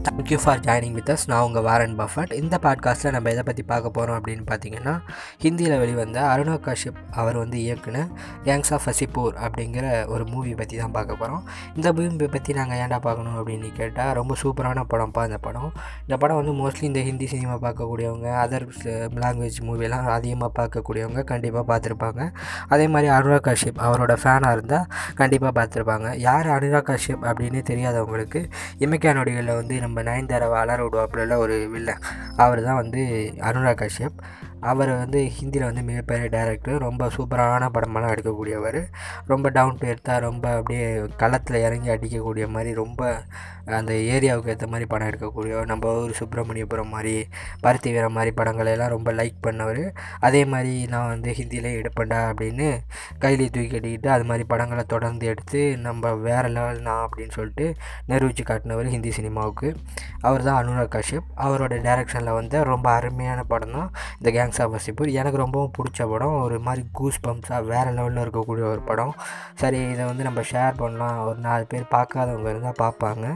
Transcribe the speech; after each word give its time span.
Thank you 0.00 0.38
for 0.44 0.58
joining 0.58 0.92
with 0.92 1.08
us 1.08 1.26
நான் 1.26 1.42
உங்கள் 1.42 1.62
Warren 1.62 1.98
Buffett. 1.98 2.32
இந்த 2.32 2.58
பாட்காஸ்ட்டில் 2.62 3.10
நம்ம 3.10 3.30
எதை 3.30 3.42
பற்றி 3.42 3.62
பார்க்க 3.62 3.90
போகிறோம் 3.90 4.24
அப்படின்னு 4.24 4.44
பார்த்தீங்கன்னா 4.50 5.00
ஹிந்தியில் 5.42 5.78
வெளிவந்த 5.78 6.20
அருணா 6.20 6.58
காஷ்யப் 6.60 7.10
அவர் 7.10 7.36
வந்து 7.36 7.58
இயக்குன 7.58 8.08
கேங்ஸ் 8.44 8.72
ஆஃப் 8.72 8.82
வசிப்பூர் 8.86 9.48
அப்படிங்கிற 9.48 10.06
ஒரு 10.06 10.26
மூவி 10.26 10.54
பற்றி 10.54 10.76
தான் 10.76 10.90
பார்க்க 10.90 11.14
போகிறோம் 11.14 11.48
இந்த 11.74 11.92
மூவி 11.92 12.26
பற்றி 12.26 12.52
நாங்கள் 12.52 12.78
ஏன்டா 12.78 12.98
பார்க்கணும் 12.98 13.46
அப்படின்னு 13.46 13.72
கேட்டால் 13.72 14.14
ரொம்ப 14.14 14.34
சூப்பரான 14.42 14.82
படம்ப்பா 14.94 15.24
இந்த 15.24 15.38
படம். 15.38 15.72
இந்த 16.00 16.16
படம் 16.16 16.44
வந்து 16.44 16.52
மோஸ்ட்லி 16.52 16.82
இந்த 16.82 17.00
ஹிந்தி 17.00 17.26
சினிமா 17.26 17.54
பார்க்கக்கூடியவங்க 17.54 18.30
அதர் 18.44 18.68
லாங்குவேஜ் 19.14 19.60
மூவிலாம் 19.62 20.06
அதிகமாக 20.06 20.52
பார்க்கக்கூடியவங்க 20.62 21.24
கண்டிப்பாக 21.24 21.66
பார்த்துருப்பாங்க. 21.70 22.32
அதே 22.68 22.88
மாதிரி 22.88 23.12
அனுராக் 23.12 23.46
காஷ்யப் 23.46 23.78
அவரோட 23.78 24.16
ஃபேனாக 24.22 24.52
இருந்தால் 24.52 24.86
கண்டிப்பாக 25.14 25.54
பார்த்துருப்பாங்க. 25.60 26.16
யார் 26.16 26.46
அனுராக் 26.46 26.88
காஷ்யப் 26.90 27.22
அப்படின்னு 27.22 27.62
தெரியாதவங்களுக்கு 27.70 28.50
இமைக்கா 28.78 29.12
நொடிகளில் 29.14 29.54
வந்து 29.54 29.88
நம்ம 29.90 30.02
நயன்தாராவை 30.10 30.56
அலற 30.58 30.80
விடுவாப்புல 30.84 31.36
ஒரு 31.36 31.68
வில்லன். 31.70 32.02
அவர் 32.36 32.60
தான் 32.62 32.74
வந்து 32.74 33.00
அனுராக் 33.40 33.80
கஷ்யப் 33.80 34.18
அவர் 34.60 34.96
வந்து 34.96 35.30
ஹிந்தியில் 35.40 35.64
வந்து 35.64 35.82
மிகப்பெரிய 35.82 36.28
டேரக்டர் 36.28 36.78
ரொம்ப 36.78 37.06
சூப்பரான 37.06 37.68
படமெல்லாம் 37.68 38.12
எடுக்கக்கூடியவர். 38.14 38.84
ரொம்ப 39.26 39.48
டவுன் 39.48 39.76
டு 39.78 39.88
எடுத்தால் 39.88 40.20
ரொம்ப 40.20 40.56
அப்படியே 40.56 40.96
களத்தில் 41.16 41.62
இறங்கி 41.62 41.88
அடிக்கக்கூடிய 41.88 42.48
மாதிரி 42.48 42.74
ரொம்ப 42.74 43.22
அந்த 43.64 43.92
ஏரியாவுக்கு 43.92 44.48
ஏற்ற 44.48 44.66
மாதிரி 44.66 44.86
படம் 44.86 45.08
எடுக்கக்கூடியவர். 45.08 45.66
நம்ம 45.66 45.94
ஊர் 45.94 46.16
சுப்பிரமணியபுரம் 46.20 46.86
மாதிரி 46.86 47.28
பருத்தி 47.60 47.92
வீரம் 47.92 48.12
மாதிரி 48.12 48.30
படங்களை 48.30 48.72
எல்லாம் 48.72 48.88
ரொம்ப 48.88 49.12
லைக் 49.12 49.34
பண்ணவர். 49.46 49.94
அதே 50.20 50.44
மாதிரி 50.44 50.86
நான் 50.86 51.08
வந்து 51.08 51.30
ஹிந்தியில் 51.32 51.80
எடுப்பேன்டா 51.80 52.32
அப்படின்னு 52.32 52.78
கையிலே 53.18 53.44
தூக்கி 53.44 53.68
கட்டிக்கிட்டு 53.68 54.10
அது 54.10 54.24
மாதிரி 54.24 54.44
படங்களை 54.44 54.84
தொடர்ந்து 54.84 55.26
எடுத்து 55.26 55.78
நம்ம 55.78 56.14
வேறு 56.14 56.48
லெவல் 56.48 56.80
நான் 56.80 57.08
அப்படின்னு 57.08 57.30
சொல்லிட்டு 57.30 57.74
நிரூபித்து 58.06 58.42
காட்டினவர் 58.42 58.88
ஹிந்தி 58.88 59.10
சினிமாவுக்கு. 59.10 59.76
அவர் 60.20 60.42
தான் 60.42 60.66
அனுராக் 60.66 60.94
காஷ்யப். 60.94 61.28
அவரோட 61.36 61.74
டேரெக்ஷனில் 61.80 62.32
வந்து 62.32 62.64
ரொம்ப 62.64 62.90
அருமையான 62.90 63.44
படம் 63.44 63.72
தான் 63.72 63.92
இந்த 64.20 64.44
கேங் 64.44 64.48
கேங்ஸ் 64.50 64.62
ஆஃப் 64.62 64.72
வசிப்பூர் 64.74 65.10
எனக்கு 65.20 65.38
ரொம்பவும் 65.42 65.72
பிடிச்ச 65.76 66.06
படம் 66.12 66.36
ஒரு 66.44 66.56
மாதிரி 66.66 66.82
கூஸ் 66.98 67.18
பம்ப்ஸாக 67.26 67.60
வேறு 67.70 67.90
லெவலில் 67.96 68.22
இருக்கக்கூடிய 68.22 68.64
ஒரு 68.70 68.80
படம். 68.88 69.12
சரி 69.60 69.80
இதை 69.92 70.04
வந்து 70.10 70.24
நம்ம 70.28 70.40
ஷேர் 70.50 70.74
பண்ணலாம். 70.80 71.18
ஒரு 71.26 71.38
நாலு 71.46 71.64
பேர் 71.72 71.84
பார்க்காதவங்க 71.94 72.48
இருந்தால் 72.52 72.78
பார்ப்பாங்க. 72.82 73.26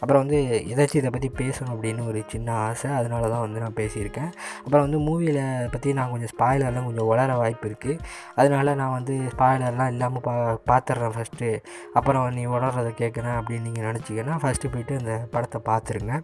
அப்புறம் 0.00 0.22
வந்து 0.24 0.38
ஏதாச்சும் 0.72 1.00
இதை 1.02 1.10
பற்றி 1.16 1.30
பேசணும் 1.42 1.72
அப்படின்னு 1.74 2.06
ஒரு 2.10 2.22
சின்ன 2.32 2.48
ஆசை. 2.64 2.90
அதனால 3.00 3.28
தான் 3.34 3.44
வந்து 3.46 3.62
நான் 3.64 3.76
பேசியிருக்கேன். 3.80 4.30
அப்புறம் 4.64 4.84
வந்து 4.86 5.00
மூவியில் 5.08 5.40
பற்றி 5.74 5.92
நான் 5.98 6.12
கொஞ்சம் 6.14 6.32
ஸ்பாய்லர்லாம் 6.34 6.88
கொஞ்சம் 6.90 7.08
வளர 7.12 7.36
வாய்ப்பு 7.42 7.68
இருக்குது 7.70 8.00
அதனால 8.40 8.74
நான் 8.82 8.94
வந்து 8.98 9.16
ஸ்பாய்லர்லாம் 9.36 9.92
இல்லாமல் 9.94 10.24
பா 10.26 10.34
பார்த்துட்றேன் 10.72 11.14
ஃபஸ்ட்டு 11.18 11.52
அப்புறம் 12.00 12.26
நீ 12.38 12.44
உடறதை 12.56 12.92
கேட்குறேன் 13.02 13.36
அப்படின்னு 13.40 13.66
நீங்கள் 13.68 13.88
நினச்சிங்கன்னா 13.90 14.36
ஃபஸ்ட்டு 14.44 14.72
போய்ட்டு 14.74 15.00
அந்த 15.02 15.14
படத்தை 15.36 15.60
பார்த்துருங்க 15.70 16.14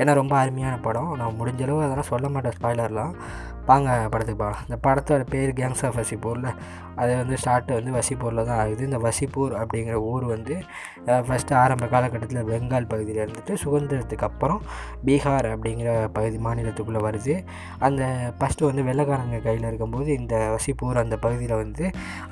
ஏன்னா 0.00 0.12
ரொம்ப 0.22 0.34
அருமையான 0.42 0.74
படம். 0.88 1.10
நான் 1.22 1.38
முடிஞ்சளவு 1.40 1.86
அதெல்லாம் 1.86 2.12
சொல்ல 2.12 2.26
மாட்டேன் 2.34 2.56
ஸ்பாய்லர்லாம் 2.58 3.14
வாங்க 3.70 3.88
படத்துக்கு 4.12 4.40
போகலாம். 4.42 4.62
இந்த 4.66 4.76
படத்தோட 4.86 5.22
பேர் 5.32 5.50
கேங்ஸ் 5.58 5.82
ஆஃப் 5.88 5.98
வசிப்பூரில் 6.00 6.48
அது 7.02 7.12
வந்து 7.20 7.36
ஸ்டார்ட்டு 7.42 7.76
வந்து 7.78 7.92
வசிப்பூரில் 7.96 8.40
தான் 8.48 8.58
ஆகுது. 8.62 8.82
இந்த 8.88 8.98
வசிப்பூர் 9.04 9.52
அப்படிங்கிற 9.60 9.96
ஊர் 10.08 10.24
வந்து 10.32 10.54
ஃபஸ்ட்டு 11.28 11.54
ஆரம்ப 11.60 11.84
காலகட்டத்தில் 11.92 12.40
பெங்கால் 12.50 12.88
பகுதியில் 12.92 13.20
இருந்துட்டு 13.22 13.52
சுதந்திரத்துக்கு 13.62 14.26
அப்புறம் 14.28 14.60
பீகார் 15.06 15.48
அப்படிங்கிற 15.52 15.90
பகுதி 16.16 16.38
மாநிலத்துக்குள்ளே 16.46 17.02
வருது. 17.06 17.36
அந்த 17.88 18.02
ஃபஸ்ட்டு 18.40 18.68
வந்து 18.70 18.84
வெள்ளக்காரங்க 18.88 19.40
கையில் 19.46 19.68
இருக்கும்போது 19.70 20.10
இந்த 20.20 20.34
வசிப்பூர் 20.54 21.02
அந்த 21.04 21.18
பகுதியில் 21.24 21.56
வந்து 21.62 21.86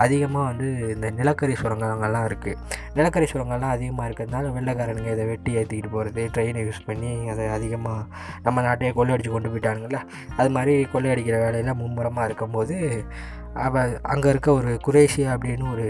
அதிகமாக 0.07 0.45
வந்து 0.51 0.69
இந்த 0.95 1.07
நிலக்கரி 1.21 1.57
சுரங்கங்கள்லாம் 1.63 2.27
இருக்குது 2.31 2.59
நிலக்கரி 2.99 3.29
சுரங்கம்லாம் 3.33 3.75
அதிகமாக 3.77 4.09
இருக்கிறதுனால 4.09 4.53
வெள்ளக்காரனுங்க 4.59 5.11
இதை 5.17 5.27
வெட்டி 5.33 5.51
ஏற்றிக்கிட்டு 5.61 5.93
போகிறது 5.97 6.23
ட்ரெயினை 6.35 6.63
யூஸ் 6.69 6.83
பண்ணி 6.91 7.13
அதை 7.35 7.47
அதிகமாக 7.57 8.05
நம்ம 8.47 8.63
நாட்டையே 8.69 8.93
கொள்ளையடிச்சு 8.99 9.33
கொண்டு 9.37 9.51
போயிட்டானுங்கள 9.55 10.01
அது 10.37 10.51
மாதிரி 10.57 10.75
அடிக்கிற 11.21 11.39
வேலையெல்லாம் 11.45 11.77
மும்முரமாக 11.77 12.25
இருக்கும்போது 12.25 12.77
அவள் 13.55 13.99
அங்கே 14.03 14.29
இருக்க 14.29 14.53
ஒரு 14.53 14.71
குரேஷியா 14.87 15.31
அப்படின்னு 15.37 15.65
ஒரு 15.73 15.87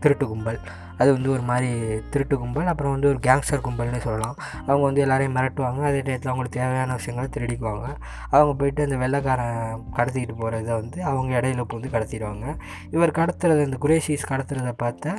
திருட்டு 0.00 0.26
கும்பல் 0.26 0.58
அது 0.98 1.12
வந்து 1.12 1.30
ஒரு 1.30 1.40
மாதிரி 1.40 1.70
திருட்டு 2.10 2.38
கும்பல் 2.38 2.66
அப்புறம் 2.66 2.92
வந்து 2.92 3.08
ஒரு 3.08 3.18
கேங்ஸ்டர் 3.26 3.64
கும்பல்னே 3.66 3.98
சொல்லலாம். 3.98 4.36
அவங்க 4.66 4.84
வந்து 4.84 5.00
எல்லாரையும் 5.00 5.36
மிரட்டுவாங்க 5.36 5.80
அதே 5.82 6.00
டயத்தில் 6.00 6.30
அவங்களுக்கு 6.30 6.58
தேவையான 6.58 6.94
விஷயங்களை 6.94 7.28
திருடிக்குவாங்க. 7.36 7.86
அவங்க 8.30 8.54
போயிட்டு 8.54 8.82
அந்த 8.82 8.96
வெள்ளைக்காரன் 8.96 9.84
கடத்திக்கிட்டு 9.96 10.36
போகிறத 10.40 10.70
வந்து 10.80 11.04
அவங்க 11.04 11.40
இடையில 11.40 11.66
வந்து 11.68 11.94
கடத்திடுவாங்க. 11.96 12.56
இவர் 12.90 13.16
கடத்துறது 13.20 13.64
இந்த 13.64 13.78
குரேஷிஸ் 13.80 14.28
கடத்துறதை 14.28 14.74
பார்த்தா 14.84 15.14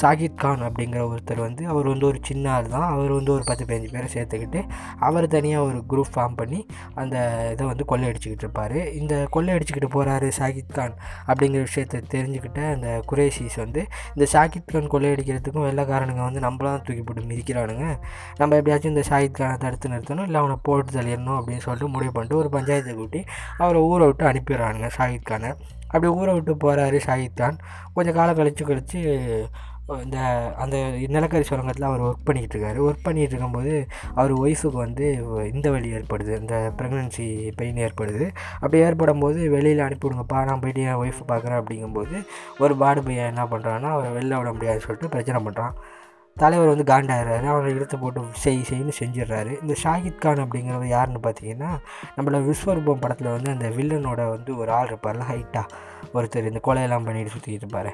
சாகித் 0.00 0.38
கான் 0.42 0.62
அப்படிங்கிற 0.66 1.00
ஒருத்தர் 1.10 1.40
வந்து 1.44 1.62
அவர் 1.66 1.86
வந்து 1.86 2.06
ஒரு 2.06 2.18
சின்ன 2.22 2.52
ஆள் 2.52 2.68
தான். 2.68 2.86
அவர் 2.94 3.10
வந்து 3.10 3.32
ஒரு 3.32 3.44
பத்து 3.46 3.64
பதினஞ்சு 3.64 3.92
பேரை 3.94 4.08
சேர்த்துக்கிட்டு 4.14 4.60
அவர் 4.98 5.26
தனியாக 5.26 5.66
ஒரு 5.68 5.78
குரூப் 5.90 6.12
ஃபார்ம் 6.14 6.36
பண்ணி 6.36 6.60
அந்த 6.94 7.16
இதை 7.52 7.66
வந்து 7.66 7.84
கொள்ளையடிச்சிக்கிட்டு 7.92 8.44
இருப்பார். 8.46 8.76
இந்த 9.00 9.14
கொள்ளையடிச்சிக்கிட்டு 9.36 9.90
போகிறாரு 9.96 10.30
சாகித் 10.38 10.74
கான் 10.78 10.96
அப்படிங்கிற 11.26 11.62
விஷயத்தை 11.68 12.00
தெரிஞ்சுக்கிட்ட 12.14 12.72
அந்த 12.74 12.88
குரேஷிஸ் 13.12 13.58
வந்து 13.64 13.84
இந்த 14.14 14.26
சாகித் 14.32 14.70
கான் 14.72 14.92
கொள்ளையடிக்கிறதுக்கும் 14.94 15.66
வெள்ளைக்காரனுங்க 15.68 16.24
வந்து 16.28 16.44
நம்மளாம் 16.46 16.82
தூக்கி 16.88 17.02
போட்டு 17.02 17.28
மிதிக்கிறானுங்க. 17.32 17.86
நம்ம 18.36 18.56
எப்படியாச்சும் 18.56 18.94
இந்த 18.94 19.06
சாகித் 19.10 19.38
கானை 19.40 19.56
தடுத்து 19.56 19.92
நிறுத்தணும் 19.94 20.28
இல்லை 20.30 20.40
அவனை 20.40 20.58
போட்டு 20.62 20.92
தள்ளிடணும் 20.98 21.38
அப்படின்னு 21.38 21.64
சொல்லிட்டு 21.66 21.92
முடிவு 21.94 22.12
பண்ணிட்டு 22.12 22.40
ஒரு 22.42 22.50
பஞ்சாயத்தை 22.56 22.94
கூட்டி 22.94 23.22
அவரை 23.58 23.80
ஊரை 23.80 24.06
விட்டு 24.06 24.26
அனுப்பிடுறானுங்க 24.32 24.90
சாகித் 24.98 25.30
கானை. 25.30 25.52
அப்படி 25.88 26.12
ஊரை 26.12 26.32
விட்டு 26.34 26.52
போகிறாரு 26.62 26.98
ஷாஹித் 27.06 27.38
கான். 27.40 27.58
கொஞ்சம் 27.94 28.14
காலம் 28.14 28.36
கழித்து 28.36 28.62
கழித்து 28.66 29.00
இந்த 30.04 30.18
அந்த 30.62 30.76
நிலக்கரி 31.14 31.44
சுரங்கத்தில் 31.48 31.86
அவர் 31.88 32.04
ஒர்க் 32.06 32.26
பண்ணிகிட்டு 32.28 32.54
இருக்காரு 32.56 32.78
ஒர்க் 32.84 33.02
பண்ணிகிட்டு 33.06 33.34
இருக்கும்போது 33.34 33.72
அவர் 34.14 34.32
ஒய்ஃபுக்கு 34.44 34.78
வந்து 34.84 35.06
இந்த 35.52 35.66
வழி 35.74 35.88
ஏற்படுது. 35.96 36.32
இந்த 36.42 36.54
ப்ரெக்னென்சி 36.78 37.26
பெயின் 37.58 37.80
ஏற்படுது. 37.86 38.24
அப்படி 38.60 38.78
ஏற்படும் 38.86 39.22
போது 39.24 39.50
வெளியில் 39.56 39.84
அனுப்பிவிடுங்கப்பா 39.86 40.38
நான் 40.50 40.62
போயிட்டு 40.62 40.86
என் 40.88 41.00
ஒய்ஃப் 41.02 41.20
பார்க்குறேன் 41.32 41.60
அப்படிங்கும்போது 41.62 42.16
ஒரு 42.58 42.76
பாடு 42.76 43.02
பையன் 43.02 43.30
என்ன 43.32 43.44
பண்ணுறான்னா 43.52 43.90
அவர் 43.96 44.16
வெளில 44.18 44.38
விட 44.40 44.52
முடியாதுன்னு 44.52 44.86
சொல்லிட்டு 44.86 45.12
பிரச்சனை 45.16 45.40
பண்ணுறான் 45.48 45.76
தலைவர் 46.36 46.72
வந்து 46.72 46.86
காண்டாகிறாரு 46.92 47.46
அவரை 47.54 47.72
இழுத்து 47.74 47.96
போட்டு 47.98 48.20
செய் 48.44 48.64
செய்ன்னு 48.70 48.94
செஞ்சிடுறாரு. 49.00 49.52
இந்த 49.62 49.74
ஷாகித் 49.84 50.22
கான் 50.24 50.42
அப்படிங்கிறவர் 50.44 50.94
யாருன்னு 50.94 51.20
பார்த்தீங்கன்னா 51.26 51.72
நம்மளோட 52.16 52.40
விஸ்வரூபம் 52.48 53.02
படத்தில் 53.04 53.34
வந்து 53.36 53.50
அந்த 53.50 53.68
வில்லனோட 53.76 54.22
வந்து 54.28 54.52
ஒரு 54.56 54.72
ஆள் 54.78 54.90
இருப்பார்ல 54.92 55.26
ஹைட்டாக 55.32 55.68
ஒருத்தர் 56.16 56.50
இந்த 56.50 56.60
கொலையெல்லாம் 56.66 57.06
பண்ணிட்டு 57.08 57.34
சுற்றிக்கிட்டு 57.34 57.66
இருப்பார். 57.66 57.90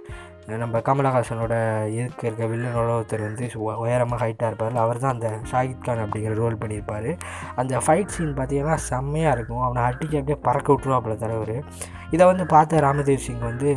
நம்ம 0.62 0.78
கமலஹாசனோட 0.86 1.54
இருக்க 1.96 2.22
இருக்க 2.28 2.44
வில்லனோட 2.52 2.90
ஒருத்தர் 2.98 3.26
வந்து 3.26 3.44
உயரமாக 3.82 4.18
ஹைட்டாக 4.22 4.50
இருப்பார் 4.50 4.80
அவர் 4.84 5.02
தான் 5.04 5.14
அந்த 5.16 5.28
ஷாகித் 5.50 5.84
கான் 5.86 6.02
அப்படிங்கிற 6.04 6.34
ரோல் 6.42 6.60
பண்ணியிருப்பார் 6.62 7.10
அந்த 7.60 7.82
ஃபைட் 7.86 8.14
சீன் 8.14 8.34
பார்த்தீங்கன்னா 8.38 8.76
செம்மையாக 8.90 9.36
இருக்கும். 9.36 9.62
அவனை 9.66 9.82
அடிக்க 9.88 10.20
அப்படியே 10.20 10.38
பறக்க 10.48 10.68
விட்ருவாப்புல 10.74 11.16
தலைவர். 11.24 11.56
இதை 12.14 12.24
வந்து 12.30 12.44
பார்த்த 12.52 12.80
ராமதேவ் 12.86 13.24
சிங் 13.24 13.44
வந்து 13.48 13.70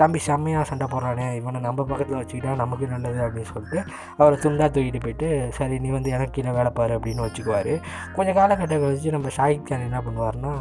தம்பி 0.00 0.20
செம்மையாக 0.26 0.64
சண்டை 0.70 0.86
போடுறானே. 0.92 1.26
இவனை 1.38 1.58
நம்ம 1.66 1.86
பக்கத்தில் 1.90 2.18
வச்சுக்கிட்டா 2.20 2.54
நமக்கு 2.62 2.86
நல்லது 2.94 3.20
அப்படின்னு 3.26 3.50
சொல்லிட்டு 3.52 3.78
அவரை 4.20 4.36
துண்டாக 4.44 4.68
தூக்கிட்டு 4.74 5.00
போயிட்டு 5.04 5.28
சரி 5.58 5.78
நீ 5.84 5.90
வந்து 5.96 6.10
எனக்கு 6.16 6.34
கீழே 6.36 6.52
வேலை 6.58 6.72
பாரு 6.80 6.96
அப்படின்னு 6.98 7.26
வச்சுக்குவார். 7.26 7.72
கொஞ்சம் 8.16 8.38
காலகட்டம் 8.40 8.84
கழிச்சு 8.84 9.14
நம்ம 9.16 9.32
ஷாகித் 9.38 9.68
கான் 9.70 9.88
என்ன 9.88 10.00
பண்ணுவார்னா 10.08 10.52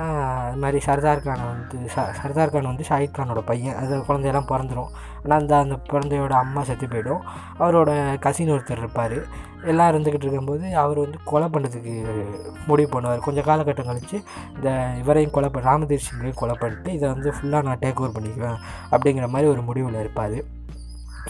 அது 0.00 0.58
மாதிரி 0.62 0.78
சர்தார் 0.86 1.22
கானை 1.24 1.44
வந்து 1.52 1.76
சர்தார் 2.18 2.52
கான் 2.52 2.59
வந்து 2.66 2.84
ஷாகித் 2.88 3.16
கானோட 3.18 3.38
பையன். 3.38 3.76
அது 3.76 4.04
குழந்தையெல்லாம் 4.04 4.50
பிறந்துடும் 4.52 4.90
ஆனால் 5.22 5.40
அந்த 5.40 5.58
அந்த 5.58 5.76
குழந்தையோட 5.92 6.30
அம்மா 6.30 6.62
செத்து 6.62 6.86
போயிடும். 6.86 7.22
அவரோட 7.58 8.18
கசின் 8.18 8.50
ஒருத்தர் 8.50 8.78
இருப்பார். 8.78 9.48
எல்லாம் 9.64 9.90
இருந்துக்கிட்டு 9.92 10.26
இருக்கும்போது 10.26 10.76
அவர் 10.76 10.98
வந்து 10.98 11.18
கொலை 11.24 11.48
பண்ணுறதுக்கு 11.54 11.94
முடிவு 12.66 12.88
பண்ணுவார். 12.92 13.18
கொஞ்சம் 13.18 13.44
காலகட்டம் 13.44 13.88
கழித்து 13.88 14.22
இந்த 14.56 14.92
இவரையும் 15.02 15.30
கொலை 15.30 15.48
பண்ண 15.48 15.68
ராமதீர் 15.70 16.06
சிங்கையும் 16.06 16.34
கொலை 16.34 16.56
பண்ணிட்டு 16.60 16.92
இதை 16.92 17.08
வந்து 17.08 17.30
ஃபுல்லாக 17.30 17.62
நான் 17.62 17.82
டேக் 17.82 18.00
ஓவர் 18.02 18.16
பண்ணிக்குவேன் 18.18 18.58
அப்படிங்கிற 18.90 19.28
மாதிரி 19.28 19.50
ஒரு 19.50 19.62
முடிவில் 19.62 19.94
இருப்பார். 19.94 20.38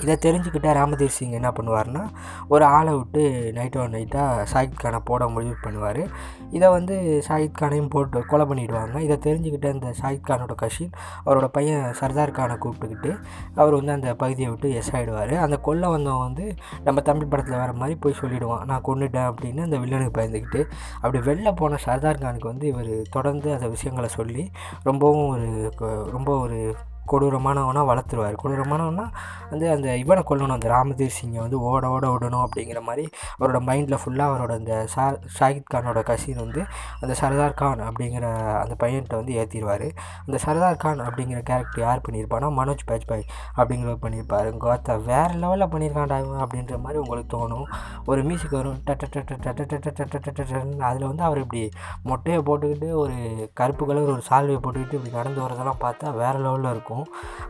இதை 0.03 0.17
தெரிஞ்சுக்கிட்ட 0.23 0.69
ராமதேவ் 0.79 1.17
சிங் 1.19 1.31
என்ன 1.31 1.51
பண்ணுவார்னா 1.51 2.03
ஒரு 2.49 2.65
ஆளை 2.65 2.95
விட்டு 2.95 3.53
நைட்டோ 3.55 3.83
நைட்டாக 3.95 4.45
ஷாஹித் 4.53 4.81
கானை 4.83 4.99
போட 5.05 5.29
முடிவு 5.29 5.57
பண்ணுவார். 5.63 6.03
இதை 6.51 6.69
வந்து 6.71 7.25
ஷாஹித் 7.29 7.59
கானையும் 7.61 7.89
போட்டு 7.89 8.27
கொலை 8.27 8.47
பண்ணிவிடுவாங்க 8.47 8.99
இதை 9.01 9.17
தெரிஞ்சுக்கிட்ட 9.17 9.73
இந்த 9.75 9.95
ஷாஹித் 10.03 10.29
கானோட 10.29 10.55
கஷின் 10.63 10.93
அவரோட 11.27 11.45
பையன் 11.47 11.93
சர்தார் 11.93 12.31
கானை 12.31 12.57
கூப்பிட்டுக்கிட்டு 12.59 13.13
அவர் 13.55 13.73
வந்து 13.73 13.93
அந்த 13.93 14.15
பகுதியை 14.15 14.51
விட்டு 14.51 14.71
எஸ் 14.73 14.93
ஆகிடுவார் 14.97 15.35
அந்த 15.35 15.57
கொல்ல 15.57 15.89
வந்தவன் 15.89 16.21
வந்து 16.21 16.55
நம்ம 16.85 17.01
தமிழ் 17.01 17.29
படத்தில் 17.29 17.59
வர 17.59 17.73
மாதிரி 17.73 17.99
போய் 17.99 18.19
சொல்லிவிடுவான் 18.21 18.65
நான் 18.65 18.87
கொண்டுட்டேன் 18.89 19.29
அப்படின்னு 19.31 19.61
அந்த 19.63 19.79
வில்லனுக்கு 19.79 20.19
பயந்துக்கிட்டு 20.21 20.67
அப்படி 21.01 21.19
வெளில 21.31 21.53
போன 21.55 21.77
சர்தார் 21.77 22.19
கானுக்கு 22.19 22.47
வந்து 22.47 22.67
இவர் 22.67 23.03
தொடர்ந்து 23.11 23.53
அந்த 23.53 23.69
விஷயங்களை 23.69 24.09
சொல்லி 24.09 24.51
ரொம்பவும் 24.83 25.29
ஒரு 25.29 25.73
ரொம்ப 26.11 26.39
ஒரு 26.39 26.75
கொடூரமானவனாக 27.11 27.85
வளர்த்துருவார் 27.91 28.41
கொடூரமானவனா 28.43 29.07
வந்து 29.51 29.67
அந்த 29.71 29.89
இவனை 29.97 30.23
கொல்லணும் 30.27 30.57
அந்த 30.57 30.69
ராமதீர் 30.75 31.17
சிங்கை 31.17 31.41
வந்து 31.41 31.59
ஓட 31.65 31.83
ஓட 31.91 32.05
விடணும் 32.11 32.45
அப்படிங்கிற 32.45 32.81
மாதிரி 32.83 33.05
அவரோட 33.35 33.61
மைண்டில் 33.69 34.01
ஃபுல்லாக 34.01 34.31
அவரோட 34.31 34.53
அந்த 34.55 34.75
சா 34.95 35.05
ஷாகித் 35.37 35.71
கானோட 35.73 36.01
கசின் 36.03 36.41
வந்து 36.41 36.63
அந்த 37.01 37.13
சர்தார் 37.21 37.59
கான் 37.61 37.83
அப்படிங்கிற 37.87 38.27
அந்த 38.61 38.75
பையன்கிட்ட 38.81 39.17
வந்து 39.17 39.37
ஏற்றிடுவார் 39.41 39.87
அந்த 40.23 40.39
சர்தார் 40.39 40.81
கான் 40.81 41.03
அப்படிங்கிற 41.07 41.41
கேரக்டர் 41.43 41.85
யார் 41.85 42.05
பண்ணியிருப்பானா 42.07 42.51
மனோஜ் 42.59 42.87
பாஜ்பாய் 42.91 43.25
அப்படிங்கிறவர் 43.57 44.03
பண்ணியிருப்பார் 44.03 44.51
கோத்தா 44.63 44.97
வேறு 45.07 45.35
லெவலில் 45.41 45.71
பண்ணியிருக்கான்டா 45.73 46.19
இவன் 46.21 46.43
அப்படின்ற 46.45 46.79
மாதிரி 46.81 47.01
உங்களுக்கு 47.01 47.33
தோணும் 47.35 47.67
ஒரு 48.07 48.21
மியூசிக் 48.25 48.57
வரும் 48.59 48.79
டட்ட 48.87 49.05
டட்ட 49.11 49.39
டட்ட 49.45 49.65
டட்ட 49.73 50.05
டட்ட 50.07 50.31
டட்டன்னு 50.31 50.87
அதில் 50.89 51.09
வந்து 51.09 51.23
அவர் 51.23 51.43
இப்படி 51.43 51.63
மொட்டையை 52.11 52.41
போட்டுக்கிட்டு 52.43 52.91
ஒரு 53.01 53.17
கருப்பு 53.55 53.85
கலர் 53.85 54.13
ஒரு 54.13 54.25
சால்வையை 54.29 54.61
போட்டுக்கிட்டு 54.61 54.99
இப்படி 54.99 55.17
நடந்து 55.17 55.45
வரதெல்லாம் 55.45 55.83
பார்த்தா 55.83 56.15
வேறு 56.17 56.41
லெவலில் 56.41 56.73
இருக்கும் 56.73 57.00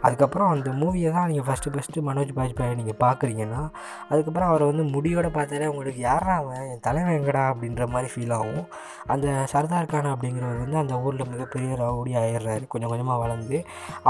அதுக்கப்புறம் 0.02 0.50
அந்த 0.54 0.70
மூவியை 0.80 1.10
தான் 1.16 1.28
நீங்கள் 1.30 1.46
ஃபஸ்ட்டு 1.48 1.72
ஃபஸ்ட்டு 1.74 2.04
மனோஜ் 2.08 2.32
பாஜ்பாயை 2.38 2.74
நீங்கள் 2.80 2.98
பார்க்குறீங்கன்னா 3.04 3.62
அதுக்கப்புறம் 4.10 4.48
அவரை 4.50 4.66
வந்து 4.70 4.84
முடியோட 4.94 5.26
பார்த்தாலே 5.36 5.66
உங்களுக்கு 5.66 6.00
யாரா 6.10 6.34
அவன்? 6.42 6.64
என் 6.72 6.84
தலைவன் 6.86 7.16
எங்கடா? 7.18 7.44
அப்படின்ற 7.52 7.86
மாதிரி 7.94 8.10
ஃபீல் 8.14 8.34
ஆகும். 8.38 8.64
அந்த 9.14 9.26
சர்தார் 9.52 9.90
கான் 9.92 10.10
அப்படிங்கிறவர் 10.14 10.62
வந்து 10.64 10.78
அந்த 10.82 10.94
ஊரில் 11.04 11.30
மிகப்பெரிய 11.32 11.70
ரவுடி 11.82 12.12
ஆயிடுறாரு. 12.22 12.64
கொஞ்சம் 12.74 12.90
கொஞ்சமாக 12.92 13.22
வளர்ந்து 13.24 13.58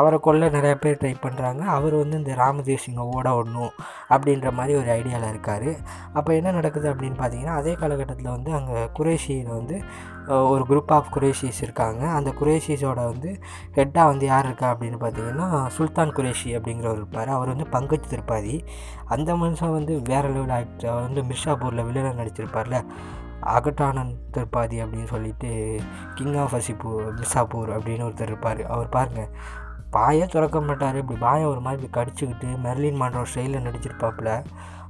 அவரை 0.00 0.18
கொள்ள 0.28 0.48
நிறைய 0.56 0.74
பேர் 0.84 1.00
ட்ரை 1.02 1.14
பண்ணுறாங்க 1.26 1.62
அவர் 1.76 1.96
வந்து 2.02 2.18
இந்த 2.22 2.34
ராமதேவ் 2.42 2.84
சிங்கை 2.84 3.06
ஓட 3.16 3.28
ஓடணும் 3.38 3.74
அப்படின்ற 4.14 4.50
மாதிரி 4.58 4.74
ஒரு 4.80 4.90
ஐடியாவில் 4.98 5.30
இருக்கார். 5.32 5.70
அப்போ 6.18 6.30
என்ன 6.38 6.52
நடக்குது 6.58 6.88
அப்படின்னு 6.92 7.18
பார்த்தீங்கன்னா 7.20 7.56
அதே 7.60 7.74
காலகட்டத்தில் 7.82 8.34
வந்து 8.36 8.52
அங்கே 8.58 8.78
குரேஷியில் 8.98 9.52
வந்து 9.58 9.76
ஒரு 10.26 10.64
குரூப் 10.68 10.90
ஆஃப் 10.90 11.06
குரேஷிஸ் 11.14 11.62
இருக்காங்க. 11.62 12.08
அந்த 12.08 12.30
குரேஷிஸோட 12.40 12.94
வந்து 12.94 13.38
ஹெட்டாக 13.74 14.04
வந்து 14.04 14.26
யார் 14.26 14.44
இருக்கா 14.44 14.76
அப்படின்னு 14.76 14.98
பார்த்தீங்கன்னா 15.00 15.66
சுல்தான் 15.66 16.14
குரேஷி 16.14 16.44
அப்படிங்கிறவர் 16.44 16.92
இருப்பார். 16.92 17.28
அவர் 17.28 17.54
வந்து 17.54 17.66
பங்கஜ் 17.70 18.08
திருப்பாதி 18.08 18.64
அந்த 19.04 19.34
மனுஷன் 19.34 19.72
வந்து 19.72 20.00
வேறு 20.04 20.28
லெவல் 20.28 20.48
ஆக்டர் 20.48 20.90
அவர் 20.90 21.02
வந்து 21.02 21.22
மிர்ஷாபூரில் 21.22 21.86
வில்லனாக 21.88 22.20
நடிச்சிருப்பார்ல 22.20 22.84
அகட்டானந்த் 23.42 24.16
திருப்பாதி 24.30 24.82
அப்படின்னு 24.82 25.04
சொல்லிட்டு 25.04 25.80
கிங் 26.14 26.34
ஆஃப் 26.34 26.54
அசிப்பூர் 26.54 27.06
மிர்சாப்பூர் 27.16 27.70
அப்படின்னு 27.76 28.06
ஒருத்தர் 28.08 28.22
இருப்பார். 28.22 28.66
அவர் 28.66 28.88
பாருங்கள் 28.88 29.28
பாயே 29.92 30.26
திறக்க 30.26 30.60
மாட்டார். 30.60 30.96
இப்படி 30.96 31.18
பாயை 31.18 31.46
ஒரு 31.52 31.60
மாதிரி 31.60 31.82
இப்படி 31.82 31.94
கடிச்சுக்கிட்டு 31.96 32.48
மெர்லின் 32.64 33.00
மாண்ட்ரோ 33.02 33.22
ஸ்டைலில் 33.30 33.66
நடிச்சிருப்பாப்புல. 33.66 34.30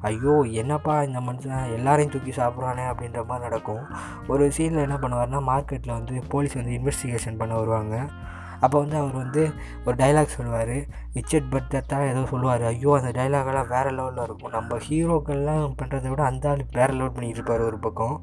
ஐயோ 0.08 0.35
என்னப்பா 0.61 1.02
இந்த 1.02 1.20
மனுஷன்? 1.20 1.73
எல்லாரையும் 1.76 2.12
தூக்கி 2.12 2.32
சாப்பிட்றானே 2.41 2.85
அப்படின்ற 2.91 3.23
மாதிரி 3.26 3.47
நடக்கும். 3.49 3.82
ஒரு 4.26 4.44
சீனில் 4.56 4.85
என்ன 4.87 4.99
பண்ணுவார்னா 5.02 5.41
மார்க்கெட்டில் 5.52 5.97
வந்து 5.99 6.23
போலீஸ் 6.29 6.58
வந்து 6.61 6.76
இன்வெஸ்டிகேஷன் 6.79 7.41
பண்ண 7.43 7.55
வருவாங்க. 7.55 7.97
அப்போ 8.64 8.76
வந்து 8.82 8.96
அவர் 9.02 9.16
வந்து 9.22 9.42
ஒரு 9.86 9.96
டைலாக் 10.02 10.36
சொல்லுவார். 10.38 10.76
இச்சட் 11.18 11.50
பட் 11.52 11.74
தான் 11.92 12.06
ஏதோ 12.10 12.22
சொல்லுவார். 12.32 12.64
ஐயோ 12.70 12.90
அந்த 12.98 13.10
டைலாகெல்லாம் 13.18 13.70
வேறு 13.74 13.90
லெவலில் 13.98 14.24
இருக்கும். 14.26 14.54
நம்ம 14.56 14.78
ஹீரோக்கள்லாம் 14.86 15.76
பண்ணுறதை 15.80 16.08
விட 16.12 16.22
அந்த 16.30 16.50
ஆள் 16.50 16.64
வேறு 16.78 16.94
லெவல் 16.98 17.14
பண்ணிகிட்டு 17.16 17.40
இருப்பார் 17.40 17.68
ஒரு 17.70 17.78
பக்கம். 17.86 18.16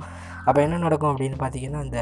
அப்போ 0.47 0.59
என்ன 0.65 0.75
நடக்கும் 0.83 1.11
அப்படின்னு 1.11 1.37
பார்த்தீங்கன்னா 1.41 1.79
அந்த 1.85 1.99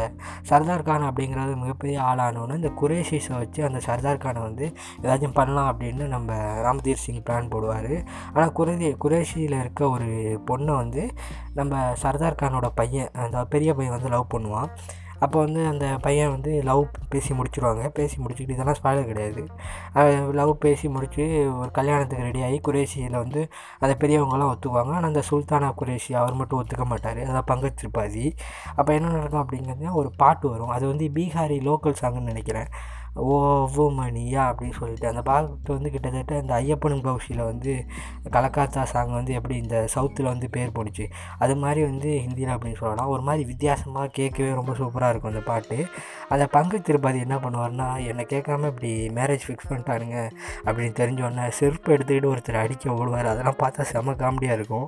சர்தார் 0.49 0.85
கான் 0.87 1.07
அப்படிங்கிறது 1.09 1.53
மிகப்பெரிய 1.61 1.97
ஆளானோன்னு 2.09 2.59
இந்த 2.61 2.71
குரேஷிஸை 2.81 3.35
வச்சு 3.43 3.61
அந்த 3.67 3.79
சர்தார் 3.87 4.23
கானை 4.25 4.41
வந்து 4.47 4.65
ஏதாச்சும் 5.03 5.37
பண்ணலாம் 5.39 5.69
அப்படின்னு 5.71 6.05
நம்ம 6.15 6.35
ராம்தீர் 6.65 7.03
சிங் 7.05 7.23
பிளான் 7.29 7.51
போடுவார். 7.53 7.93
ஆனால் 8.35 8.53
குரேதி 8.59 8.89
குரேஷியில் 9.05 9.57
இருக்க 9.61 9.89
ஒரு 9.95 10.09
பொண்ணை 10.49 10.75
வந்து 10.83 11.05
நம்ம 11.59 11.81
சர்தார் 12.03 12.39
கானோட 12.43 12.69
பையன் 12.81 13.11
அந்த 13.25 13.43
பெரிய 13.55 13.73
பையன் 13.79 13.97
வந்து 13.97 14.13
லவ் 14.15 14.33
பண்ணுவான். 14.35 14.69
அப்போ 15.23 15.37
வந்து 15.45 15.61
அந்த 15.71 15.85
பையன் 16.05 16.31
வந்து 16.33 16.51
லவ் 16.69 16.83
பேசி 17.13 17.31
முடிச்சிடுவாங்க 17.37 17.83
பேசி 17.99 18.15
முடிச்சுக்கிட்டு 18.23 18.57
இதெல்லாம் 18.57 18.79
ஸ்பாயிலர் 18.79 19.09
கிடையாது. 19.11 19.43
லவ் 20.39 20.53
பேசி 20.65 20.87
முடித்து 20.95 21.23
ஒரு 21.61 21.69
கல்யாணத்துக்கு 21.79 22.27
ரெடி 22.29 22.43
ஆகி 22.47 22.59
குரேஷியில் 22.67 23.21
வந்து 23.23 23.43
அந்த 23.83 23.93
பெரியவங்களாம் 24.03 24.51
ஒத்துக்குவாங்க. 24.53 24.93
ஆனால் 24.97 25.09
அந்த 25.11 25.23
சுல்தானா 25.29 25.69
குரேஷி 25.81 26.13
அவர் 26.23 26.39
மட்டும் 26.41 26.61
ஒத்துக்க 26.61 26.85
மாட்டார். 26.91 27.21
அதான் 27.29 27.49
பங்கஜ் 27.53 27.79
திரிபாதி 27.81 28.25
அப்போ 28.79 28.91
என்ன 28.97 29.15
நடக்கும் 29.17 29.43
அப்படிங்கிறது 29.45 29.97
ஒரு 30.01 30.11
பாட்டு 30.23 30.45
வரும். 30.53 30.75
அது 30.77 30.85
வந்து 30.93 31.07
பீகாரி 31.17 31.59
லோக்கல் 31.69 31.99
சாங்குன்னு 32.01 32.31
நினைக்கிறேன். 32.33 32.69
ஓ 33.23 33.35
மணியா 33.99 34.41
அப்படின்னு 34.47 34.77
சொல்லிட்டு. 34.79 35.05
அந்த 35.11 35.21
பாட்டு 35.27 35.69
வந்து 35.75 35.89
கிட்டத்தட்ட 35.91 36.39
இந்த 36.43 36.53
ஐயப்பனும் 36.61 37.03
பௌஷியில் 37.05 37.43
வந்து 37.49 37.73
கலக்காத்தா 38.33 38.81
சாங் 38.91 39.13
வந்து 39.17 39.33
எப்படி 39.39 39.55
இந்த 39.63 39.75
சவுத்தில் 39.93 40.29
வந்து 40.31 40.47
பேர் 40.55 40.73
போணுச்சு 40.77 41.05
அது 41.43 41.53
மாதிரி 41.61 41.81
வந்து 41.89 42.09
ஹிந்தியில் 42.25 42.53
அப்படின்னு 42.55 42.79
சொல்லலாம். 42.81 43.11
ஒரு 43.13 43.23
மாதிரி 43.27 43.43
வித்தியாசமாக 43.51 44.11
கேட்கவே 44.17 44.49
ரொம்ப 44.59 44.73
சூப்பராக 44.79 45.04
இருக்கும் 45.09 45.31
அந்த 45.33 45.43
பாட்டு. 45.45 45.77
அதை 46.29 46.47
பங்கு 46.51 46.81
திருப்பதி 46.81 47.19
என்ன 47.19 47.35
பண்ணுவார்னா 47.35 47.87
என்னை 48.07 48.25
கேட்காம 48.29 48.67
இப்படி 48.67 48.91
மேரேஜ் 49.15 49.45
ஃபிக்ஸ் 49.47 49.69
பண்ணிட்டானுங்க 49.69 50.19
அப்படின்னு 50.65 50.97
தெரிஞ்சோடனே 51.01 51.47
செருப்பு 51.59 51.97
எடுத்துக்கிட்டு 51.97 52.31
ஒருத்தர் 52.33 52.63
அடிக்க 52.63 52.91
ஓடுவார். 52.91 53.31
அதெல்லாம் 53.33 53.61
பார்த்தா 53.63 53.81
செம 53.81 54.11
காமெடியாக 54.11 54.57
இருக்கும். 54.59 54.87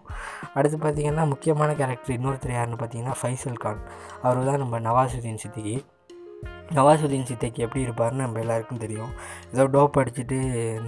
அடுத்து 0.53 0.77
பார்த்திங்கன்னா 0.77 1.25
முக்கியமான 1.27 1.73
கேரக்டர் 1.73 2.17
இன்னொருத்தர் 2.19 2.57
யாருன்னு 2.57 2.81
பார்த்தீங்கன்னா 2.83 3.15
ஃபைசல் 3.21 3.61
கான். 3.65 3.83
அவர் 4.21 4.47
தான் 4.49 4.63
நம்ம 4.63 4.79
நவாசுதீன் 4.79 5.43
சித்திகி 5.43 5.77
நவாசுதீன் 6.75 7.27
சித்திக்கு 7.27 7.59
எப்படி 7.65 7.81
இருப்பார்னு 7.85 8.21
நம்ம 8.23 8.39
எல்லாருக்கும் 8.43 8.81
தெரியும். 8.83 9.11
ஏதோ 9.53 9.63
டோப் 9.73 9.97
அடிச்சுட்டு 10.01 10.37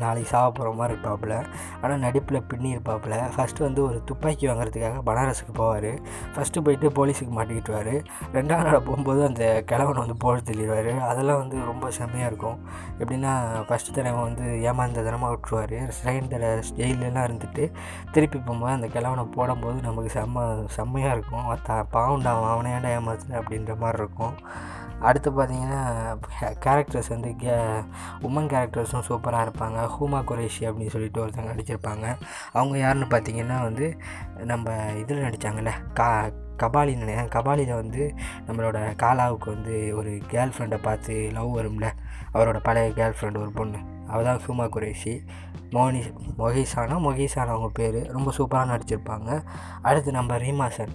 நாளைக்கு 0.02 0.30
சாக 0.32 0.48
போகிற 0.58 0.72
மாதிரி 0.80 0.94
இருப்பாப்புல. 0.96 1.36
ஆனால் 1.82 2.02
நடிப்பில் 2.06 2.40
பின்னி 2.52 2.70
இருப்பாப்புல. 2.76 3.18
ஃபஸ்ட்டு 3.36 3.66
வந்து 3.68 3.82
ஒரு 3.88 3.98
துப்பாக்கி 4.10 4.48
வாங்குறதுக்காக 4.50 5.02
பனாரஸுக்கு 5.10 5.54
போவார். 5.60 5.90
ஃபஸ்ட்டு 6.34 6.64
போயிட்டு 6.66 6.90
போலீஸுக்கு 6.98 7.34
மாட்டிக்கிட்டுவார் 7.38 7.94
ரெண்டாவது 8.38 8.66
நாள் 8.68 8.86
போகும்போது 8.88 9.22
அந்த 9.30 9.44
கிழவன் 9.72 10.02
வந்து 10.04 10.18
போட 10.24 10.42
தெளிவார் 10.50 10.92
அதெல்லாம் 11.10 11.40
வந்து 11.44 11.58
ரொம்ப 11.72 11.92
செம்மையாக 12.00 12.32
இருக்கும். 12.32 12.60
எப்படின்னா 13.02 13.34
ஃபஸ்ட்டு 13.70 13.96
தடவை 14.00 14.22
வந்து 14.28 14.48
ஏமாந்த 14.72 15.06
தினமாக 15.08 15.32
விட்டுருவார். 15.36 15.78
செகண்ட் 16.02 16.34
தடவை 16.34 16.58
ஜெயிலெலாம் 16.82 17.28
இருந்துட்டு 17.30 17.66
திருப்பி 18.12 18.40
போகும்போது 18.40 18.74
அந்த 18.78 18.90
கிழவனை 18.98 19.26
போடும்போது 19.38 19.80
நமக்கு 19.88 20.12
செம்ம 20.18 20.46
செம்மையாக 20.78 21.16
இருக்கும். 21.18 21.48
த 21.70 21.80
பாவுண்டா 21.96 22.34
அவனை 22.52 22.74
ஏன்டா 22.76 22.92
அப்படின்ற 23.40 23.74
மாதிரி 23.86 24.02
இருக்கும். 24.04 24.36
அடுத்து 25.08 25.30
பார்த்திங்கன்னா 25.32 25.69
கேரக்டர்ஸ் 26.66 27.10
வந்து 27.10 27.36
கே 27.36 27.56
உமன் 28.28 28.50
கேரக்டர்ஸும் 28.54 29.06
சூப்பராக 29.10 29.46
இருப்பாங்க. 29.46 29.80
ஹூமா 29.96 30.20
குரேஷி 30.32 30.60
அப்படின்னு 30.60 30.94
சொல்லிட்டு 30.96 31.26
ஒருத்தவங்க 31.26 31.54
நடிச்சிருப்பாங்க. 31.54 32.16
அவங்க 32.52 32.78
யாருன்னு 32.78 33.06
பார்த்தீங்கன்னா 33.06 33.62
வந்து 33.62 33.98
நம்ம 34.52 34.76
இதில் 34.98 35.24
நடித்தாங்கல்ல 35.24 35.74
கா 35.94 36.30
கபாலி 36.58 36.94
நினைக்கிறேன். 36.98 37.34
கபாலியில் 37.36 37.74
வந்து 37.74 38.16
நம்மளோட 38.48 38.78
காலாவுக்கு 39.04 39.46
வந்து 39.46 39.96
ஒரு 39.98 40.10
கேர்ள் 40.10 40.52
ஃப்ரெண்டை 40.58 40.80
பார்த்து 40.82 41.30
லவ் 41.34 41.58
வரும்ல 41.60 41.90
அவரோட 42.34 42.60
பழைய 42.64 42.90
கேர்ள் 42.96 43.16
ஃப்ரெண்ட் 43.20 43.38
ஒரு 43.38 43.52
பொண்ணு. 43.52 43.78
அவள் 44.08 44.24
தான் 44.24 44.42
ஹூமா 44.48 44.66
குரேஷி 44.76 45.14
மோனி 45.72 46.00
மொஹிசானா 46.38 46.96
மொஹிசானா 47.06 47.54
அவங்க 47.56 47.70
பேர் 47.74 47.98
ரொம்ப 48.12 48.32
சூப்பராக 48.38 48.72
நடிச்சிருப்பாங்க. 48.74 49.44
அடுத்து 49.82 50.12
நம்ம 50.12 50.38
ரீமாசன் 50.38 50.94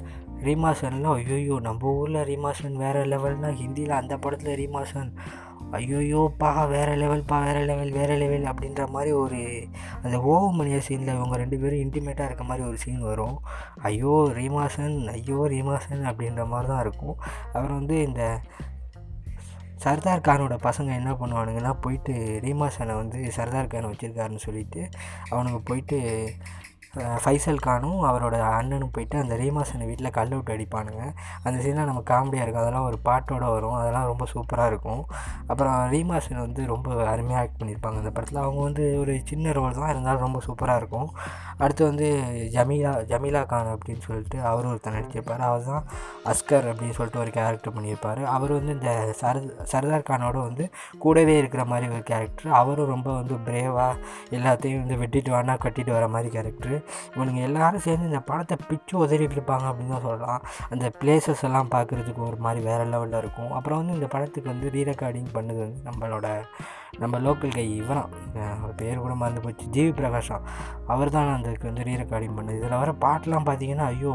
ரீமாசன்லாம் 0.48 1.16
ஐயோயோ 1.20 1.56
நம்ம 1.66 1.92
ஊரில் 2.00 2.26
ரீமாசன் 2.30 2.76
வேறு 2.82 3.02
லெவல்னால் 3.12 3.58
ஹிந்தியில் 3.60 3.98
அந்த 4.00 4.14
படத்தில் 4.16 4.58
ரீமாசன். 4.62 5.10
ஐயோயோப்பா 5.78 6.50
வேறு 6.72 6.92
லெவல்ப்பா 7.02 7.36
வேறு 7.46 7.62
லெவல் 7.70 7.92
வேறு 7.98 8.16
லெவல் 8.22 8.50
அப்படின்ற 8.50 8.82
மாதிரி 8.88 9.12
ஒரு 9.22 9.40
அந்த 10.02 10.16
ஓவமணிய 10.32 10.78
சீனில் 10.88 11.16
இவங்க 11.16 11.36
ரெண்டு 11.36 11.58
பேரும் 11.58 11.82
இன்டிமேட்டாக 11.84 12.28
இருக்க 12.28 12.44
மாதிரி 12.44 12.66
ஒரு 12.68 12.78
சீன் 12.84 13.00
வரும். 13.10 13.38
ஐயோ 13.90 14.14
ரீமாசன் 14.40 14.96
ஐயோ 15.16 15.40
ரீமாசன் 15.54 16.04
அப்படின்ற 16.10 16.44
மாதிரி 16.52 16.70
தான் 16.72 16.84
இருக்கும். 16.86 17.16
அவர் 17.52 17.78
வந்து 17.78 17.96
இந்த 18.02 18.22
சர்தார் 19.84 20.26
கானோட 20.26 20.54
பசங்க 20.66 20.90
என்ன 20.98 21.10
பண்ணுவானுங்கன்னா 21.20 21.72
போயிட்டு 21.80 22.12
ரீமாசனை 22.44 22.94
வந்து 23.00 23.18
சர்தார் 23.38 23.72
கான் 23.72 23.88
வச்சுருக்காருன்னு 23.90 24.44
சொல்லிட்டு 24.44 24.82
அவனுக்கு 25.30 25.60
போயிட்டு 25.62 25.98
ஃபைசல் 27.22 27.60
கானும் 27.60 28.00
அவரோட 28.02 28.40
அண்ணனும் 28.58 28.92
போயிட்டு 28.92 29.18
அந்த 29.18 29.36
ரீமாசனை 29.36 29.86
வீட்டில் 29.86 30.10
கல் 30.10 30.34
விட்டு 30.34 30.54
அடிப்பானுங்க. 30.56 31.02
அந்த 31.42 31.56
சீன்லாம் 31.64 31.90
நம்ம 31.90 32.02
காமெடியாக 32.10 32.44
இருக்கும். 32.44 32.62
அதெல்லாம் 32.64 32.84
ஒரு 32.84 32.98
பாட்டோட 33.08 33.50
வரும். 33.50 33.72
அதெல்லாம் 33.72 34.06
ரொம்ப 34.06 34.26
சூப்பராக 34.34 34.66
இருக்கும். 34.66 35.02
அப்புறம் 35.46 35.90
ரீமாசன் 35.90 36.40
வந்து 36.40 36.66
ரொம்ப 36.66 37.04
அருமையாக 37.04 37.42
ஆக்ட் 37.42 37.58
பண்ணியிருப்பாங்க 37.62 38.02
அந்த 38.02 38.10
படத்தில். 38.10 38.36
அவங்க 38.36 38.62
வந்து 38.62 38.98
ஒரு 38.98 39.20
சின்ன 39.24 39.52
ரோல் 39.52 39.78
தான். 39.80 39.88
இருந்தாலும் 39.88 40.20
ரொம்ப 40.20 40.40
சூப்பராக 40.46 40.76
இருக்கும். 40.76 41.08
அடுத்து 41.58 41.84
வந்து 41.84 42.06
ஜமீலா 42.56 42.92
ஜமீலா 43.12 43.46
கான் 43.46 43.72
அப்படின்னு 43.74 44.04
சொல்லிட்டு 44.08 44.40
அவர் 44.42 44.66
ஒருத்தர் 44.66 44.96
நடிச்சிருப்பார். 44.98 45.40
அவர் 45.40 45.64
தான் 45.64 45.84
அஸ்கர் 46.32 46.68
அப்படின்னு 46.70 46.96
சொல்லிட்டு 46.98 47.22
ஒரு 47.24 47.30
கேரக்டர் 47.30 47.76
பண்ணியிருப்பார் 47.76 48.22
அவர் 48.24 48.52
வந்து 48.52 48.72
இந்த 48.72 48.90
சரத் 49.20 49.50
சர்தார் 49.62 50.08
கானோட 50.10 50.36
வந்து 50.48 50.64
கூடவே 50.98 51.38
இருக்கிற 51.38 51.64
மாதிரி 51.64 51.92
ஒரு 51.92 52.02
கேரக்டர் 52.02 52.56
அவரும் 52.60 52.92
ரொம்ப 52.94 53.12
வந்து 53.14 53.34
பிரேவாக 53.46 54.00
எல்லாத்தையும் 54.30 54.82
வந்து 54.82 55.00
வெட்டிட்டு 55.02 55.30
வேணா 55.36 55.54
கட்டிட்டு 55.64 55.92
வர 55.92 56.08
மாதிரி 56.08 56.30
கேரக்டர் 56.36 56.76
இவனுங்க 57.14 57.40
எல்லாரும் 57.48 57.84
சேர்ந்து 57.86 58.10
இந்த 58.12 58.20
படத்தை 58.30 58.56
பிச்சு 58.68 58.94
உதறிட்டு 59.04 59.36
இருப்பாங்க 59.38 59.66
அப்படின்னு 59.70 59.94
தான் 59.96 60.06
சொல்லலாம். 60.08 60.42
அந்த 60.74 60.86
பிளேசஸ் 61.00 61.44
எல்லாம் 61.48 61.72
பார்க்குறதுக்கு 61.74 62.22
ஒரு 62.30 62.38
மாதிரி 62.46 62.62
வேறு 62.68 62.86
லெவலில் 62.94 63.20
இருக்கும். 63.22 63.52
அப்புறம் 63.58 63.80
வந்து 63.82 63.96
இந்த 63.98 64.08
படத்துக்கு 64.14 64.52
வந்து 64.54 64.72
ரீ 64.76 64.82
ரெக்கார்டிங் 64.92 65.30
பண்ணது 65.36 65.60
வந்து 65.66 65.80
நம்மளோட 65.90 66.28
நம்ம 67.02 67.18
லோக்கல் 67.26 67.54
கை 67.54 67.64
இவரான் 67.78 68.12
அவர் 68.56 68.74
பேர் 68.80 69.00
கூட 69.04 69.14
மறந்து 69.22 69.40
போச்சு. 69.44 69.64
ஜிவி 69.76 69.92
பிரகாஷம் 70.00 70.44
அவர் 70.92 71.14
தான் 71.16 71.30
அதுக்கு 71.38 71.68
வந்து 71.70 71.86
ரீ 71.88 71.94
ரெக்கார்டிங் 72.02 72.36
பண்ணது. 72.36 72.58
இதில் 72.60 72.80
வர 72.82 72.92
பாட்டெலாம் 73.04 73.48
பார்த்தீங்கன்னா 73.48 73.86
ஐயோ 73.94 74.12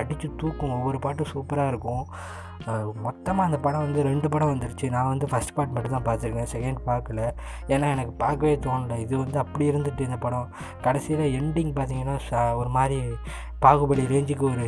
அடித்து 0.00 0.28
தூக்கும். 0.42 0.74
ஒவ்வொரு 0.78 0.98
பாட்டும் 1.06 1.32
சூப்பராக 1.34 1.72
இருக்கும். 1.72 2.04
மொத்தமாக 3.04 3.48
அந்த 3.48 3.58
படம் 3.64 3.84
வந்து 3.86 4.00
ரெண்டு 4.08 4.28
படம் 4.32 4.50
வந்துருச்சு. 4.52 4.86
நான் 4.94 5.10
வந்து 5.12 5.26
ஃபஸ்ட் 5.30 5.54
பார்ட் 5.56 5.74
மட்டும் 5.74 5.94
தான் 5.96 6.06
பார்த்துருக்கேன். 6.08 6.50
செகண்ட் 6.54 6.80
பார்க்கல. 6.88 7.20
ஏன்னா 7.74 7.86
எனக்கு 7.94 8.12
பார்க்கவே 8.24 8.54
தோணலை. 8.66 8.96
இது 9.04 9.14
வந்து 9.22 9.38
அப்படி 9.44 9.64
இருந்துட்டு 9.72 10.06
இந்த 10.08 10.18
படம். 10.24 10.48
கடைசியில் 10.86 11.24
எண்டிங் 11.40 11.72
பார்த்தீங்கன்னா 11.78 12.16
ஒரு 12.60 12.72
மாதிரி 12.78 12.98
பாகுபலி 13.64 14.02
ரேஞ்சுக்கு 14.14 14.44
ஒரு 14.50 14.66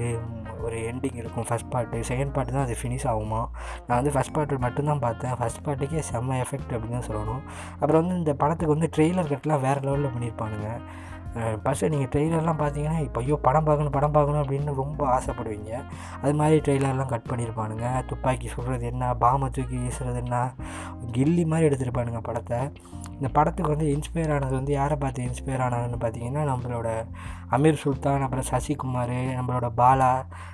ஒரு 0.66 0.78
எண்டிங் 0.90 1.18
இருக்கும் 1.20 1.47
ஃபஸ்ட் 1.49 1.70
பார்ட்டு 1.75 2.06
செகண்ட் 2.09 2.32
பார்ட்டு 2.37 2.54
தான் 2.56 2.66
அது 2.66 2.75
ஃபினிஷ் 2.80 3.06
ஆகுமா? 3.12 3.42
நான் 3.87 3.99
வந்து 4.00 4.14
ஃபஸ்ட் 4.14 4.35
பார்ட்டு 4.37 4.62
மட்டும்தான் 4.64 5.04
பார்த்தேன். 5.06 5.37
ஃபஸ்ட் 5.40 5.62
பார்ட்டுக்கே 5.66 6.02
செம்ம 6.11 6.38
எஃபெக்ட் 6.44 6.73
அப்படின்னு 6.76 6.99
தான் 6.99 7.09
சொல்லணும். 7.11 7.44
அப்புறம் 7.80 8.00
வந்து 8.02 8.18
இந்த 8.23 8.35
படத்துக்கு 8.42 8.75
வந்து 8.76 8.90
ட்ரெய்லர் 8.97 9.30
கட்டெலாம் 9.32 9.64
வேறு 9.66 9.80
லெவலில் 9.88 10.14
பண்ணியிருப்பானுங்க. 10.16 10.70
ஃபஸ்ட்டு 11.35 11.91
நீங்கள் 11.93 12.11
ட்ரெய்லர்லாம் 12.13 12.61
பார்த்தீங்கன்னா 12.63 13.01
இப்போ 13.07 13.21
ஐயோ 13.21 13.37
படம் 13.47 13.67
பார்க்கணும் 13.69 13.95
படம் 13.97 14.15
பார்க்கணும் 14.17 14.43
அப்படின்னு 14.43 14.75
ரொம்ப 14.83 15.01
ஆசைப்படுவீங்க. 15.17 15.73
அது 16.23 16.35
மாதிரி 16.41 16.57
ட்ரெய்லர்லாம் 16.67 17.13
கட் 17.15 17.29
பண்ணியிருப்பானுங்க. 17.31 17.87
துப்பாக்கி 18.11 18.49
சுடுறது 18.55 18.87
என்ன 18.93 19.13
பாமை 19.25 19.49
தூக்கி 19.59 19.77
வீசுறது 19.85 20.21
என்ன 20.25 20.39
கில்லி 21.17 21.45
மாதிரி 21.53 21.69
எடுத்திருப்பானுங்க 21.69 22.23
படத்தை. 22.31 22.61
இந்த 23.21 23.29
படத்துக்கு 23.33 23.71
வந்து 23.71 23.87
இன்ஸ்பயர் 23.95 24.33
ஆனது 24.33 24.55
வந்து 24.55 24.73
யாரை 24.73 24.97
பார்த்து 24.97 25.23
இன்ஸ்பயர் 25.23 25.62
ஆனாங்கன்னு 25.65 25.99
பார்த்தீங்கன்னா 26.00 26.43
நம்மளோட 26.50 26.89
அமீர் 27.50 27.81
சுல்தான் 27.83 28.23
அப்புறம் 28.23 28.47
சசிகுமார் 28.50 29.15
நம்மளோட 29.39 29.69
பாலா 29.77 30.11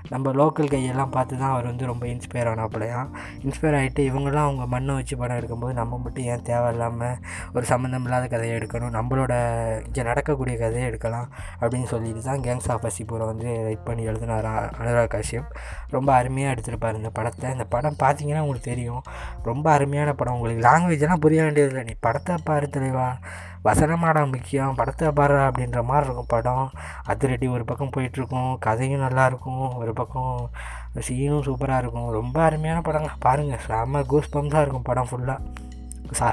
நம்ம 0.08 0.32
லோக்கல் 0.32 0.70
கையெல்லாம் 0.70 1.10
பார்த்து 1.10 1.38
தான் 1.38 1.50
அவர் 1.50 1.64
வந்து 1.64 1.86
ரொம்ப 1.86 2.04
இன்ஸ்பயர் 2.06 2.50
ஆனாப்பிலையாம் 2.52 3.08
இன்ஸ்பயர் 3.42 3.76
ஆகிட்டு 3.80 4.02
இவங்கெல்லாம் 4.08 4.46
அவங்க 4.48 4.66
மண்ணை 4.66 4.94
வச்சு 4.94 5.16
படம் 5.16 5.38
எடுக்கும்போது 5.38 5.72
நம்ம 5.72 5.98
மட்டும் 5.98 6.24
ஏன் 6.24 6.42
தேவையில்லாமல் 6.42 7.16
ஒரு 7.52 7.64
சம்மந்தம் 7.64 8.04
இல்லாத 8.04 8.26
கதையை 8.26 8.56
எடுக்கணும் 8.58 8.94
நம்மளோட 8.98 9.32
இங்கே 9.86 10.02
நடக்கக்கூடிய 10.02 10.58
கதையை 10.58 10.88
எடுக்கலாம் 10.88 11.28
அப்படின்னு 11.60 11.84
சொல்லிட்டு 11.84 12.22
தான் 12.22 12.40
கேங்ஸ் 12.40 12.70
ஆஃப் 12.70 12.84
வசிபூரை 12.86 13.26
வந்து 13.26 13.62
ரைட் 13.64 13.84
பண்ணி 13.84 14.08
எழுதினாரா 14.08 14.54
அனுராக் 14.80 15.12
காஷ்யப் 15.16 15.50
ரொம்ப 15.90 16.12
அருமையாக 16.12 16.54
எடுத்திருப்பார் 16.54 16.96
இந்த 16.96 17.10
படத்தை. 17.10 17.50
இந்த 17.50 17.64
படம் 17.64 17.96
பார்த்தீங்கன்னா 18.02 18.42
உங்களுக்கு 18.46 18.70
தெரியும் 18.70 19.02
ரொம்ப 19.42 19.66
அருமையான 19.70 20.12
படம். 20.12 20.34
உங்களுக்கு 20.34 20.62
லாங்குவேஜெல்லாம் 20.68 21.22
புரிய 21.26 21.42
வேண்டியதில்லை. 21.42 21.82
நீ 21.84 21.94
படத்தை 22.00 22.36
பாரு 22.56 22.68
தலைவா 22.70 23.06
வசனமாடா 23.64 24.20
முக்கியம். 24.32 24.74
படத்தை 24.74 25.10
பாரு 25.10 25.36
அப்படின்ற 25.46 25.78
மாதிரி 25.84 26.04
இருக்கும் 26.04 26.32
படம். 26.34 26.70
அதிரடி 27.04 27.46
ஒரு 27.54 27.64
பக்கம் 27.64 27.90
போயிட்டுருக்கும். 27.96 28.50
கதையும் 28.58 29.00
நல்லாயிருக்கும் 29.00 29.76
ஒரு 29.76 29.92
பக்கம் 29.92 30.50
சீனும் 31.08 31.46
சூப்பராக 31.48 31.82
இருக்கும். 31.82 32.10
ரொம்ப 32.18 32.36
அருமையான 32.42 32.80
படங்க. 32.80 33.10
பாருங்கள் 33.18 33.64
செம்ம 33.66 34.04
கூஸ் 34.06 34.34
பம்ஸாக 34.36 34.64
இருக்கும் 34.64 34.86
படம் 34.90 35.08
ஃபுல்லாக 35.10 35.38
சா 36.20 36.28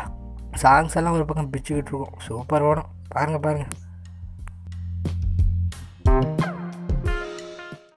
சாங்ஸ் 0.61 0.95
எல்லாம் 0.99 1.13
ஒரு 1.13 1.25
பக்கம் 1.25 1.51
பிச்சுக்கிட்டு 1.51 1.91
இருக்கும் 1.91 2.19
சூப்பர் 2.27 2.67
படம் 2.69 2.89
பாருங்கள் 3.09 3.43
பாருங்கள் 3.45 3.73